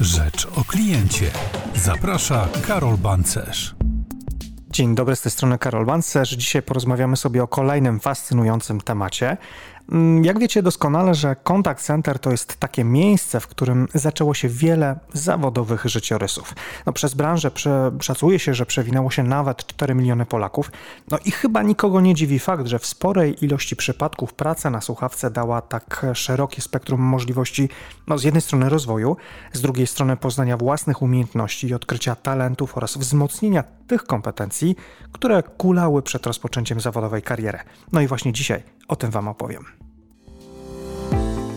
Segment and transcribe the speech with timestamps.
[0.00, 1.30] Rzecz o kliencie.
[1.74, 3.74] Zaprasza Karol Bancerz.
[4.70, 6.30] Dzień dobry, z tej strony Karol Bancerz.
[6.30, 9.36] Dzisiaj porozmawiamy sobie o kolejnym fascynującym temacie,
[10.22, 14.98] jak wiecie doskonale, że Contact Center to jest takie miejsce, w którym zaczęło się wiele
[15.12, 16.54] zawodowych życiorysów.
[16.86, 20.70] No, przez branżę prze, szacuje się, że przewinęło się nawet 4 miliony Polaków.
[21.10, 25.30] No i chyba nikogo nie dziwi fakt, że w sporej ilości przypadków praca na słuchawce
[25.30, 27.68] dała tak szerokie spektrum możliwości,
[28.06, 29.16] no, z jednej strony rozwoju,
[29.52, 34.76] z drugiej strony poznania własnych umiejętności i odkrycia talentów oraz wzmocnienia tych kompetencji,
[35.12, 37.58] które kulały przed rozpoczęciem zawodowej kariery.
[37.92, 39.77] No i właśnie dzisiaj o tym Wam opowiem.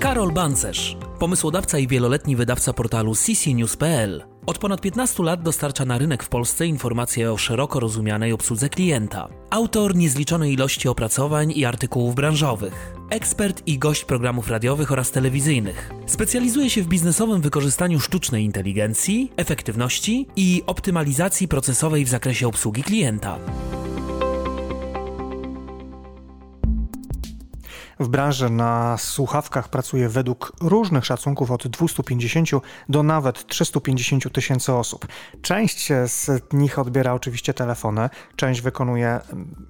[0.02, 4.24] Karol Bancerz, pomysłodawca i wieloletni wydawca portalu ccnews.pl.
[4.46, 9.28] Od ponad 15 lat dostarcza na rynek w Polsce informacje o szeroko rozumianej obsłudze klienta.
[9.50, 12.94] Autor niezliczonej ilości opracowań i artykułów branżowych.
[13.10, 15.92] Ekspert i gość programów radiowych oraz telewizyjnych.
[16.06, 23.40] Specjalizuje się w biznesowym wykorzystaniu sztucznej inteligencji, efektywności i optymalizacji procesowej w zakresie obsługi klienta.
[28.02, 32.50] W branży na słuchawkach pracuje według różnych szacunków od 250
[32.90, 35.08] do nawet 350 tysięcy osób.
[35.42, 39.20] Część z nich odbiera oczywiście telefony, część wykonuje,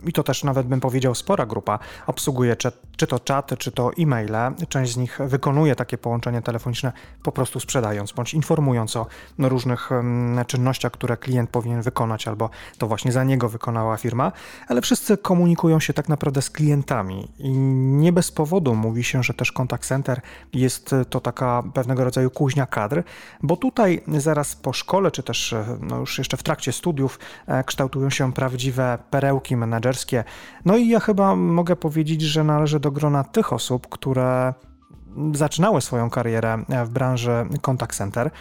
[0.05, 2.71] i to też nawet bym powiedział spora grupa, obsługuje czy,
[3.02, 4.35] czy to czaty, czy to e-maile.
[4.69, 9.07] Część z nich wykonuje takie połączenie telefoniczne po prostu sprzedając, bądź informując o
[9.39, 9.89] różnych
[10.47, 14.31] czynnościach, które klient powinien wykonać, albo to właśnie za niego wykonała firma,
[14.67, 19.33] ale wszyscy komunikują się tak naprawdę z klientami i nie bez powodu mówi się, że
[19.33, 20.22] też contact center
[20.53, 23.03] jest to taka pewnego rodzaju kuźnia kadr,
[23.44, 28.09] bo tutaj zaraz po szkole, czy też no już jeszcze w trakcie studiów e, kształtują
[28.09, 30.23] się prawdziwe perełki menedżerskie.
[30.66, 34.53] No i ja chyba mogę powiedzieć, że należę do grona tych osób, które
[35.34, 38.31] zaczynały swoją karierę w branży contact center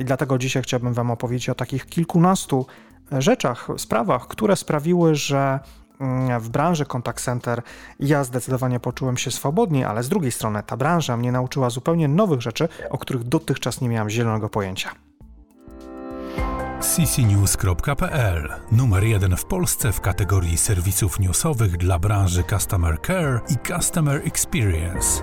[0.00, 2.66] i dlatego dzisiaj chciałbym Wam opowiedzieć o takich kilkunastu
[3.12, 5.60] rzeczach, sprawach, które sprawiły, że
[6.00, 7.62] Mm, w branży contact center
[8.00, 12.40] ja zdecydowanie poczułem się swobodniej, ale z drugiej strony ta branża mnie nauczyła zupełnie nowych
[12.40, 14.90] rzeczy, o których dotychczas nie miałem zielonego pojęcia.
[16.80, 24.22] ccnews.pl Numer jeden w Polsce w kategorii serwisów newsowych dla branży Customer Care i Customer
[24.26, 25.22] Experience.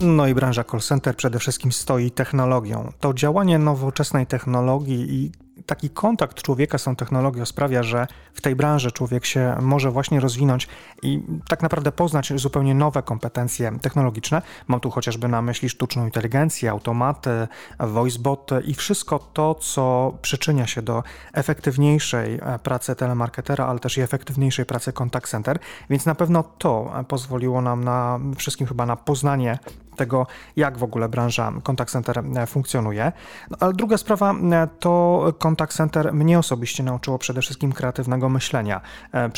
[0.00, 2.92] No i branża call center przede wszystkim stoi technologią.
[3.00, 8.56] To działanie nowoczesnej technologii i taki kontakt człowieka z tą technologią sprawia, że w tej
[8.56, 10.68] branży człowiek się może właśnie rozwinąć
[11.02, 14.42] i tak naprawdę poznać zupełnie nowe kompetencje technologiczne.
[14.68, 17.48] Mam tu chociażby na myśli sztuczną inteligencję, automaty,
[17.78, 24.00] voiceboty i wszystko to, co przyczynia się do efektywniejszej e, pracy telemarketera, ale też i
[24.00, 25.58] efektywniejszej pracy contact center,
[25.90, 29.58] więc na pewno to pozwoliło nam na wszystkim chyba na poznanie
[29.94, 33.12] tego, jak w ogóle branża contact center e, funkcjonuje.
[33.50, 38.80] No, ale druga sprawa e, to contact center mnie osobiście nauczyło przede wszystkim kreatywnego myślenia,
[39.12, 39.30] e,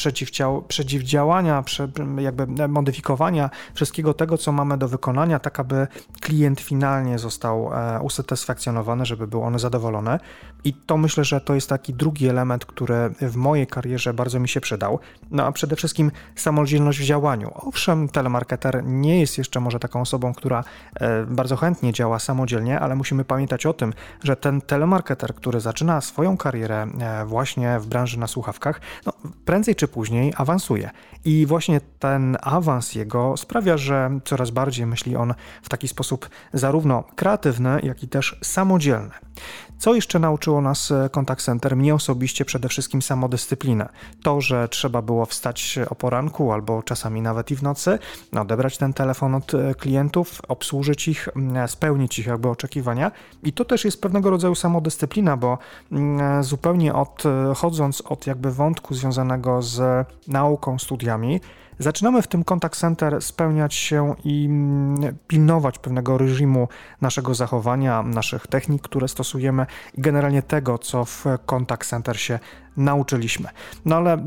[0.68, 1.64] przeciwdziałania,
[2.18, 5.86] jakby modyfikowania wszystkiego tego, co mamy do wykonania, tak aby
[6.20, 7.70] klient finalnie został
[8.02, 10.18] usatysfakcjonowany, żeby był on zadowolony.
[10.64, 14.48] I to myślę, że to jest taki drugi element, który w mojej karierze bardzo mi
[14.48, 14.98] się przydał.
[15.30, 17.50] No a przede wszystkim samodzielność w działaniu.
[17.54, 20.64] Owszem, telemarketer nie jest jeszcze może taką osobą, która która
[21.00, 23.92] e, bardzo chętnie działa samodzielnie, ale musimy pamiętać o tym,
[24.24, 29.12] że ten telemarketer, który zaczyna swoją karierę e, właśnie w branży na słuchawkach, no,
[29.44, 30.90] prędzej czy później awansuje.
[31.24, 37.04] I właśnie ten awans jego sprawia, że coraz bardziej myśli on w taki sposób zarówno
[37.16, 39.10] kreatywny, jak i też samodzielny.
[39.78, 41.76] Co jeszcze nauczyło nas e, Contact Center?
[41.76, 43.88] Mnie osobiście przede wszystkim samodyscyplinę.
[44.22, 47.98] To, że trzeba było wstać o poranku albo czasami nawet i w nocy,
[48.40, 49.74] odebrać ten telefon od e,
[50.48, 51.28] obsłużyć ich,
[51.66, 53.10] spełnić ich jakby oczekiwania.
[53.42, 55.58] I to też jest pewnego rodzaju samodyscyplina, bo
[56.40, 61.40] zupełnie odchodząc od jakby wątku związanego z nauką, studiami,
[61.78, 64.48] Zaczynamy w tym contact center spełniać się i
[65.26, 66.68] pilnować pewnego reżimu
[67.00, 72.38] naszego zachowania, naszych technik, które stosujemy i generalnie tego, co w contact center się
[72.76, 73.48] nauczyliśmy.
[73.84, 74.24] No ale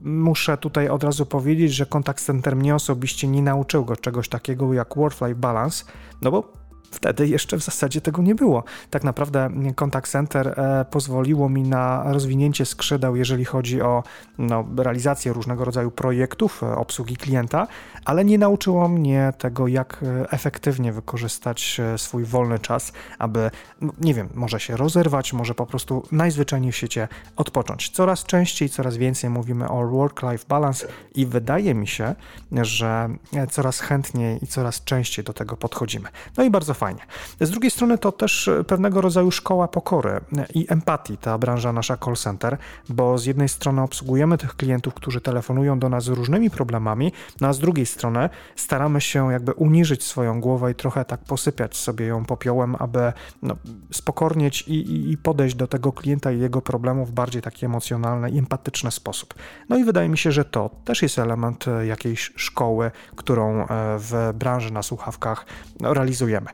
[0.00, 4.74] muszę tutaj od razu powiedzieć, że contact center mnie osobiście nie nauczył go czegoś takiego
[4.74, 5.84] jak work-life balance,
[6.22, 6.52] no bo
[6.90, 8.64] wtedy jeszcze w zasadzie tego nie było.
[8.90, 14.02] Tak naprawdę Contact Center e, pozwoliło mi na rozwinięcie skrzydeł, jeżeli chodzi o
[14.38, 17.66] no, realizację różnego rodzaju projektów, e, obsługi klienta,
[18.04, 23.50] ale nie nauczyło mnie tego, jak e, efektywnie wykorzystać swój wolny czas, aby,
[23.80, 27.90] no, nie wiem, może się rozerwać, może po prostu najzwyczajniej w świecie odpocząć.
[27.90, 32.14] Coraz częściej, coraz więcej mówimy o work-life balance i wydaje mi się,
[32.52, 33.08] że
[33.50, 36.08] coraz chętniej i coraz częściej do tego podchodzimy.
[36.36, 37.00] No i bardzo fajnie.
[37.40, 40.20] Z drugiej strony to też pewnego rodzaju szkoła pokory
[40.54, 42.58] i empatii, ta branża nasza call center,
[42.88, 47.48] bo z jednej strony obsługujemy tych klientów, którzy telefonują do nas z różnymi problemami, no
[47.48, 52.06] a z drugiej strony staramy się jakby uniżyć swoją głowę i trochę tak posypiać sobie
[52.06, 53.56] ją popiołem, aby no,
[53.92, 58.38] spokornieć i, i podejść do tego klienta i jego problemów w bardziej taki emocjonalny i
[58.38, 59.34] empatyczny sposób.
[59.68, 63.66] No i wydaje mi się, że to też jest element jakiejś szkoły, którą e,
[63.98, 65.46] w branży na słuchawkach
[65.80, 66.46] realizujemy.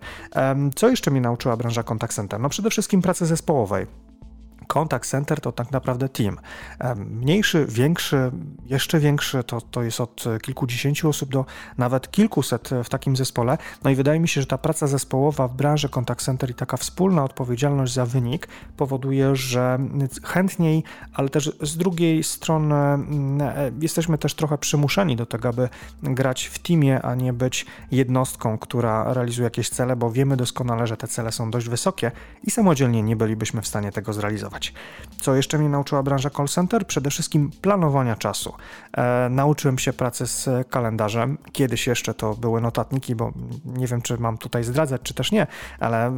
[0.75, 2.41] Co jeszcze mnie nauczyła branża contact center?
[2.41, 3.87] No przede wszystkim pracy zespołowej.
[4.75, 6.39] Contact Center to tak naprawdę team.
[6.97, 8.31] Mniejszy, większy,
[8.67, 11.45] jeszcze większy to, to jest od kilkudziesięciu osób do
[11.79, 13.59] nawet kilkuset w takim zespole.
[13.85, 16.77] No i wydaje mi się, że ta praca zespołowa w branży Contact Center i taka
[16.77, 19.79] wspólna odpowiedzialność za wynik powoduje, że
[20.23, 20.83] chętniej,
[21.13, 25.69] ale też z drugiej strony mm, e, jesteśmy też trochę przymuszeni do tego, aby
[26.03, 30.97] grać w teamie, a nie być jednostką, która realizuje jakieś cele, bo wiemy doskonale, że
[30.97, 32.11] te cele są dość wysokie
[32.43, 34.64] i samodzielnie nie bylibyśmy w stanie tego zrealizować.
[35.25, 36.87] Co jeszcze mnie nauczyła branża call center?
[36.87, 38.55] Przede wszystkim planowania czasu.
[38.97, 41.39] E, nauczyłem się pracy z kalendarzem.
[41.53, 43.33] Kiedyś jeszcze to były notatniki, bo
[43.65, 45.47] nie wiem, czy mam tutaj zdradzać, czy też nie,
[45.81, 46.13] ale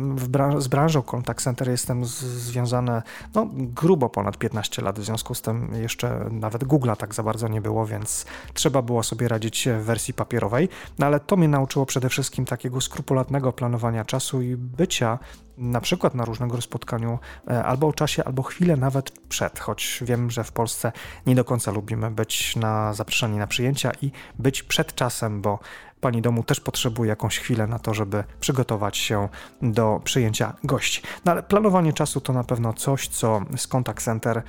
[0.58, 3.02] z branżą contact center jestem związany
[3.34, 7.48] no, grubo ponad 15 lat, w związku z tym jeszcze nawet Google'a tak za bardzo
[7.48, 10.68] nie było, więc trzeba było sobie radzić w wersji papierowej.
[10.98, 15.18] No ale to mnie nauczyło przede wszystkim takiego skrupulatnego planowania czasu i bycia
[15.58, 17.18] na przykład na różnego spotkaniu
[17.50, 20.92] e, albo o czasie, albo chwilę nawet przed, choć wiem, że w Polsce
[21.26, 25.58] nie do końca lubimy być na zapraszani na przyjęcia i być przed czasem, bo
[26.00, 29.28] pani domu też potrzebuje jakąś chwilę na to, żeby przygotować się
[29.62, 31.02] do przyjęcia gości.
[31.24, 34.42] No ale planowanie czasu to na pewno coś, co z Contact Center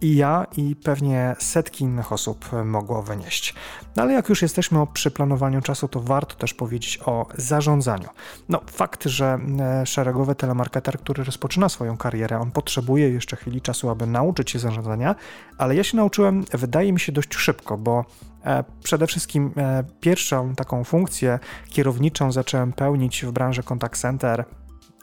[0.00, 3.54] i ja, i pewnie setki innych osób mogło wynieść.
[3.96, 8.08] No ale jak już jesteśmy przy planowaniu czasu, to warto też powiedzieć o zarządzaniu.
[8.48, 13.90] No, fakt, że e, szeregowy telemarketer, który rozpoczyna swoją karierę, on potrzebuje jeszcze chwili czasu,
[13.90, 15.14] aby nauczyć się zarządzania,
[15.58, 18.04] ale ja się nauczyłem, wydaje mi się, dość szybko, bo
[18.44, 21.38] e, Przede wszystkim e, pierwszą taką funkcję
[21.68, 24.44] kierowniczą zacząłem pełnić w branży contact center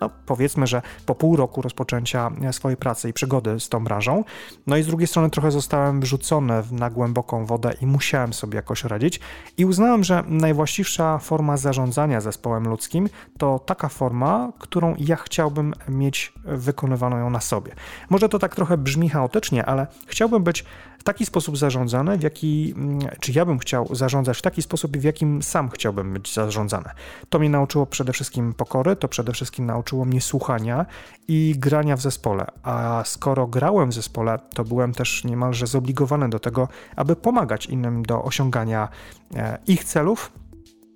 [0.01, 4.23] no, powiedzmy, że po pół roku rozpoczęcia swojej pracy i przygody z tą branżą.
[4.67, 8.83] No i z drugiej strony trochę zostałem wrzucony na głęboką wodę i musiałem sobie jakoś
[8.83, 9.19] radzić.
[9.57, 16.33] I uznałem, że najwłaściwsza forma zarządzania zespołem ludzkim to taka forma, którą ja chciałbym mieć
[16.45, 17.71] wykonywaną ją na sobie.
[18.09, 20.65] Może to tak trochę brzmi chaotycznie, ale chciałbym być
[21.01, 24.97] w taki sposób zarządzany, w jaki, mm, czy ja bym chciał zarządzać w taki sposób,
[24.97, 26.89] w jakim sam chciałbym być zarządzany.
[27.29, 30.85] To mnie nauczyło przede wszystkim pokory, to przede wszystkim nauczyło mnie słuchania
[31.27, 32.45] i grania w zespole.
[32.63, 38.03] A skoro grałem w zespole, to byłem też niemalże zobligowany do tego, aby pomagać innym
[38.03, 38.89] do osiągania
[39.35, 40.31] e, ich celów,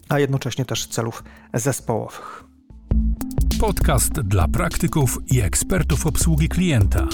[0.09, 1.23] a jednocześnie też celów
[1.53, 2.43] zespołowych.
[3.59, 7.07] Podcast dla praktyków i ekspertów obsługi klienta.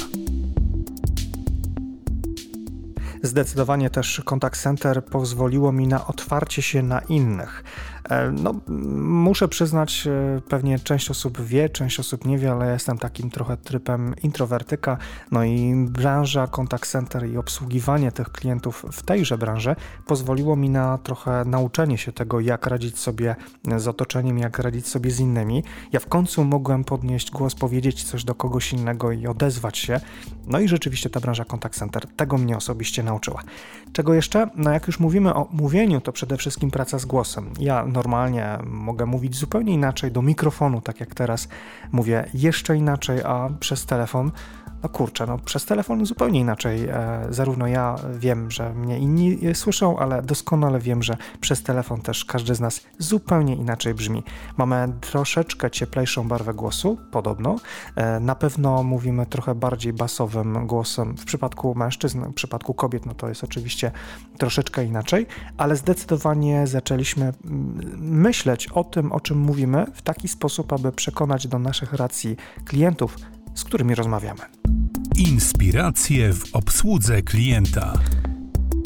[3.24, 7.64] Zdecydowanie też Contact Center pozwoliło mi na otwarcie się na innych.
[8.10, 8.54] E, no,
[8.98, 13.58] muszę przyznać, e, pewnie część osób wie, część osób nie wie, ale jestem takim trochę
[13.58, 14.98] trypem introwertyka.
[15.32, 19.76] No i branża contact center i obsługiwanie tych klientów w tejże branży
[20.06, 23.36] pozwoliło mi na trochę nauczenie się tego, jak radzić sobie
[23.78, 25.64] z otoczeniem, jak radzić sobie z innymi.
[25.92, 30.00] Ja w końcu mogłem podnieść głos, powiedzieć coś do kogoś innego i odezwać się.
[30.48, 33.44] No i rzeczywiście ta branża contact center tego mnie osobiście nauczyła.
[33.94, 34.50] Czego jeszcze?
[34.56, 37.54] No jak już mówimy o mówieniu, to przede wszystkim praca z głosem.
[37.60, 41.48] Ja normalnie mogę mówić zupełnie inaczej do mikrofonu, tak jak teraz
[41.92, 44.32] mówię jeszcze inaczej, a przez telefon
[44.84, 46.88] no kurczę, no przez telefon zupełnie inaczej.
[46.90, 52.26] E, zarówno ja wiem, że mnie inni słyszą, ale doskonale wiem, że przez telefon też
[52.26, 54.24] każdy z nas zupełnie inaczej brzmi.
[54.58, 57.56] Mamy troszeczkę cieplejszą barwę głosu, podobno.
[57.96, 63.14] E, na pewno mówimy trochę bardziej basowym głosem w przypadku mężczyzn, w przypadku kobiet, no
[63.14, 63.92] to jest oczywiście
[64.38, 67.34] troszeczkę inaczej, ale zdecydowanie zaczęliśmy
[67.98, 72.36] myśleć o tym, o czym mówimy w taki sposób, aby przekonać do naszych racji
[72.66, 73.18] klientów,
[73.56, 74.40] z którymi rozmawiamy.
[75.16, 77.94] Inspiracje w obsłudze klienta.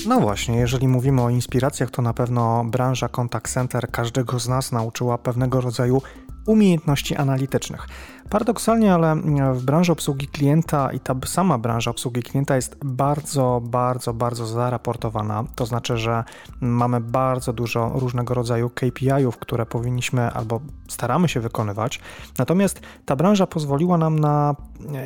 [0.07, 4.72] No właśnie, jeżeli mówimy o inspiracjach, to na pewno branża contact center każdego z nas
[4.72, 6.01] nauczyła pewnego rodzaju
[6.46, 7.88] umiejętności analitycznych.
[8.30, 9.16] Paradoksalnie, ale
[9.54, 15.44] w branży obsługi klienta i ta sama branża obsługi klienta jest bardzo, bardzo, bardzo zaraportowana.
[15.56, 16.24] To znaczy, że
[16.62, 22.00] mamy bardzo dużo różnego rodzaju KPI-ów, które powinniśmy albo staramy się wykonywać.
[22.38, 24.56] Natomiast ta branża pozwoliła nam na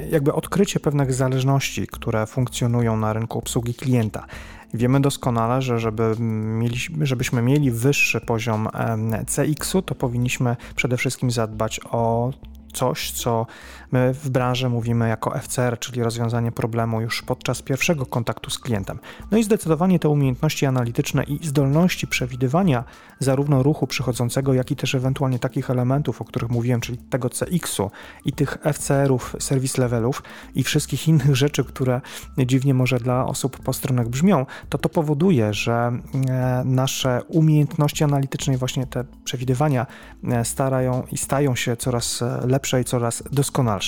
[0.10, 4.26] jakby odkrycie pewnych zależności, które funkcjonują na rynku obsługi klienta.
[4.74, 8.68] Wiemy doskonale, że żeby mieli, żebyśmy mieli wyższy poziom
[9.28, 12.32] CX-u, to powinniśmy przede wszystkim zadbać o
[12.74, 13.46] coś, co
[13.92, 19.00] my w branży mówimy jako FCR, czyli rozwiązanie problemu już podczas pierwszego kontaktu z klientem.
[19.32, 22.84] No i zdecydowanie te umiejętności analityczne i zdolności przewidywania
[23.20, 27.92] zarówno ruchu przychodzącego, jak i też ewentualnie takich elementów, o których mówiłem, czyli tego CX-u
[28.26, 30.24] i tych FCR-ów, service levelów
[30.56, 32.02] i wszystkich innych rzeczy, które
[32.38, 35.92] dziwnie może dla osób postronnych brzmią, to to powoduje, że
[36.30, 39.86] e, nasze umiejętności analityczne i właśnie te przewidywania
[40.24, 43.79] e, starają i stają się coraz lepsze lepsze i coraz doskonalsze.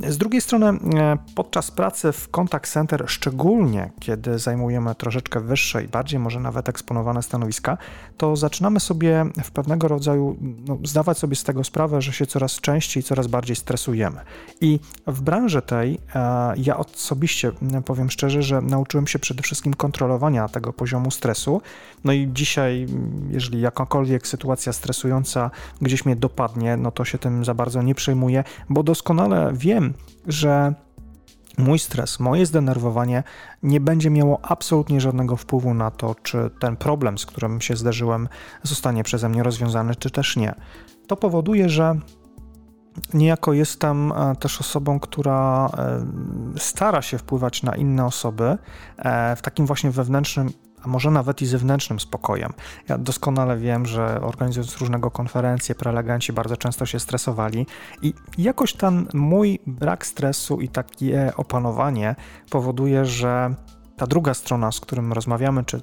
[0.00, 5.88] Z drugiej strony, e, podczas pracy w contact center, szczególnie kiedy zajmujemy troszeczkę wyższe i
[5.88, 7.78] bardziej może nawet eksponowane stanowiska,
[8.16, 12.60] to zaczynamy sobie w pewnego rodzaju no, zdawać sobie z tego sprawę, że się coraz
[12.60, 14.20] częściej, coraz bardziej stresujemy.
[14.60, 17.52] I w branży tej e, ja osobiście
[17.84, 21.60] powiem szczerze, że nauczyłem się przede wszystkim kontrolowania tego poziomu stresu.
[22.04, 22.86] No i dzisiaj,
[23.30, 25.50] jeżeli jakakolwiek sytuacja stresująca
[25.80, 29.94] gdzieś mnie dopadnie, no to się tym za bardzo nie przejmuję, bo doskonale wiem,
[30.26, 30.74] że
[31.58, 33.22] mój stres, moje zdenerwowanie
[33.62, 38.28] nie będzie miało absolutnie żadnego wpływu na to, czy ten problem, z którym się zderzyłem,
[38.62, 40.54] zostanie przeze mnie rozwiązany, czy też nie.
[41.06, 41.98] To powoduje, że
[43.14, 46.04] niejako jestem e, też osobą, która e,
[46.58, 48.58] stara się wpływać na inne osoby
[48.96, 50.50] e, w takim właśnie wewnętrznym
[50.84, 52.52] a może nawet i zewnętrznym spokojem.
[52.88, 57.66] Ja doskonale wiem, że organizując różnego konferencje, prelegenci bardzo często się stresowali
[58.02, 62.16] i jakoś ten mój brak stresu i takie opanowanie
[62.50, 63.54] powoduje, że
[63.96, 65.80] ta druga strona, z którym rozmawiamy, czy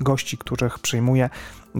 [0.00, 1.30] gości, których przyjmuję,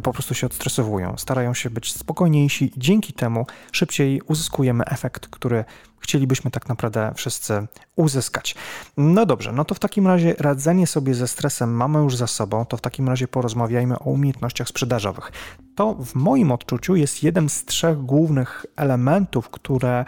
[0.03, 5.65] po prostu się odstresowują, starają się być spokojniejsi dzięki temu szybciej uzyskujemy efekt, który
[6.01, 7.67] chcielibyśmy tak naprawdę wszyscy
[7.97, 8.55] uzyskać.
[8.97, 12.65] No dobrze, no to w takim razie radzenie sobie ze stresem mamy już za sobą,
[12.65, 15.33] to w takim razie porozmawiajmy o umiejętnościach sprzedażowych.
[15.77, 20.05] To w moim odczuciu jest jeden z trzech głównych elementów, które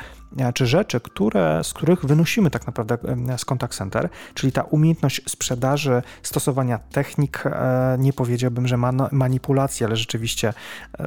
[0.55, 2.99] czy rzeczy, które, z których wynosimy tak naprawdę
[3.29, 8.77] e, z contact center, czyli ta umiejętność sprzedaży, stosowania technik, e, nie powiedziałbym, że
[9.13, 10.55] manipulacji, ale rzeczywiście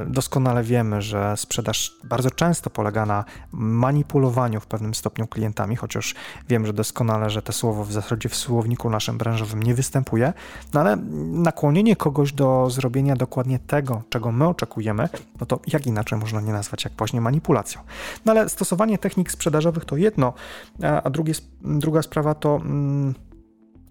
[0.06, 6.14] doskonale wiemy, że sprzedaż bardzo często polega na manipulowaniu w pewnym stopniu klientami, chociaż
[6.48, 10.32] wiem, że doskonale, że to słowo w zasadzie w słowniku naszym branżowym nie występuje,
[10.74, 10.96] no ale
[11.32, 15.08] nakłonienie kogoś do zrobienia dokładnie tego, czego my oczekujemy,
[15.40, 17.80] no to jak inaczej można nie nazwać jak właśnie manipulacją.
[18.24, 20.32] No ale stosowanie technik sprzedażowych to jedno,
[21.04, 22.56] a drugie, druga sprawa to...
[22.56, 23.14] Mm,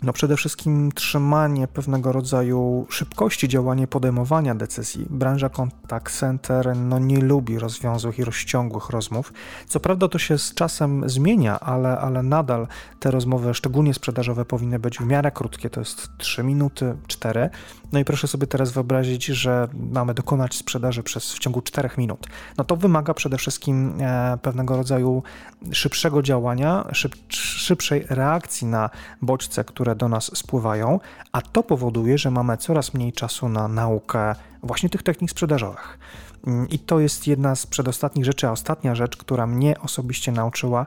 [0.04, 5.06] no przede wszystkim trzymanie pewnego rodzaju szybkości działania podejmowania decyzji.
[5.10, 9.34] Branża contact center no nie lubi rozwiązłych i rozciągłych rozmów.
[9.68, 12.68] Co prawda to się z czasem zmienia, ale, ale nadal
[13.00, 17.50] te rozmowy, szczególnie sprzedażowe, powinny być w miarę krótkie, to jest 3 minuty, 4.
[17.92, 22.27] No i proszę sobie teraz wyobrazić, że mamy dokonać sprzedaży przez w ciągu 4 minut.
[22.58, 25.24] No to wymaga przede wszystkim e, pewnego rodzaju
[25.72, 28.89] szybszego działania, szyb, szybszej reakcji na
[29.22, 31.00] bodźce, które które do nas spływają,
[31.32, 36.00] a to powoduje, że mamy coraz mniej czasu na naukę właśnie tych technik sprzedażowych.
[36.48, 40.86] Mm, I to jest jedna z przedostatnich rzeczy, a ostatnia rzecz, która mnie osobiście nauczyła.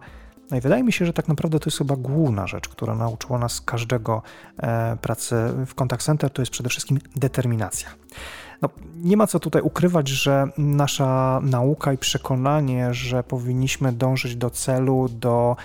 [0.51, 3.39] No i wydaje mi się, że tak naprawdę to jest chyba główna rzecz, która nauczyła
[3.39, 4.23] nas każdego
[4.59, 7.89] e, pracy w contact center, to jest przede wszystkim determinacja.
[8.63, 14.51] No, nie ma co tutaj ukrywać, że nasza nauka i przekonanie, że powinniśmy dążyć do
[14.51, 15.57] celu, do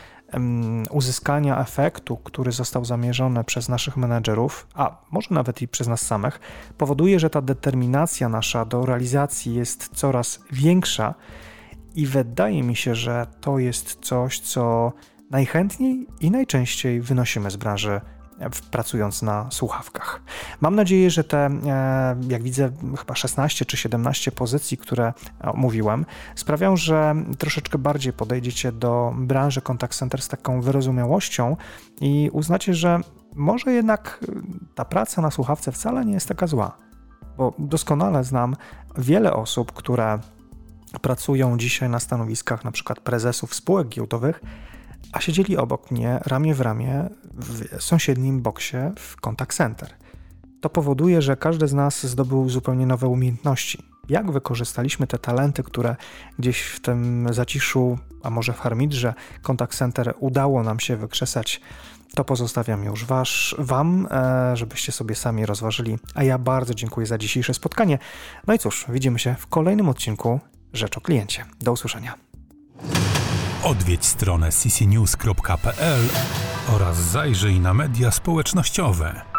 [0.90, 6.40] uzyskania efektu, który został zamierzony przez naszych menedżerów, a może nawet i przez nas samych,
[6.78, 11.14] powoduje, że ta determinacja nasza do realizacji jest coraz większa
[11.96, 14.94] i wydaje mi się, że to jest coś, co
[15.32, 18.02] najchętniej i najczęściej wynosimy z branży
[18.72, 20.22] pracując na słuchawkach.
[20.62, 25.14] Mam nadzieję, że te, e, jak widzę, chyba 16 czy 17 pozycji, które
[25.54, 31.58] mówiłem, sprawią, że troszeczkę bardziej podejdziecie do branży contact center z taką wyrozumiałością
[32.02, 33.00] i uznacie, że
[33.36, 34.26] może jednak
[34.76, 36.78] ta praca na słuchawce wcale nie jest taka zła.
[37.38, 38.56] Bo doskonale znam
[38.98, 40.20] wiele osób, które
[41.02, 44.42] pracują dzisiaj na stanowiskach przykład prezesów spółek giełdowych,
[45.14, 49.90] a siedzieli obok mnie ramię w ramię w sąsiednim boksie w contact center.
[50.62, 53.84] to powoduje, że każdy z nas zdobył zupełnie nowe umiejętności.
[54.10, 55.96] Jak wykorzystaliśmy te talenty, które
[56.40, 61.62] gdzieś w tym zaciszu, a może w harmidrze Contact Center udało nam się wykrzesać,
[62.16, 65.98] to pozostawiam już wasz, Wam, e, żebyście sobie sami rozważyli.
[66.16, 68.00] A ja bardzo dziękuję za dzisiejsze spotkanie.
[68.48, 70.40] No i cóż, widzimy się w kolejnym odcinku
[70.74, 71.46] Rzecz o Kliencie.
[71.62, 72.35] Do usłyszenia.
[73.66, 76.02] Odwiedź stronę ccnews.pl
[76.68, 79.35] oraz zajrzyj na media społecznościowe.